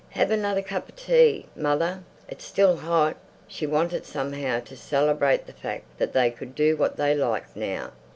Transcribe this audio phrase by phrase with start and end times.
[0.13, 2.01] "Have another cup of tea, mother.
[2.27, 3.17] It's still hot."
[3.47, 7.91] She wanted, somehow, to celebrate the fact that they could do what they liked now.